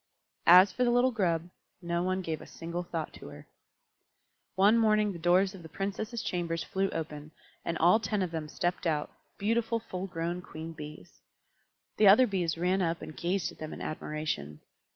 [0.47, 1.47] As for the little Grub,
[1.79, 3.45] no one gave a single thought to her.
[4.55, 7.29] One morning the doors of the Princesses' chambers flew open,
[7.63, 11.21] and all ten of them stepped out, beautiful full grown Queen Bees.
[11.97, 14.61] The other Bees ran up and gazed at them in admiration.